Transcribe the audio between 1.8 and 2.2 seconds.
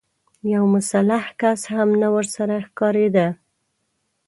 نه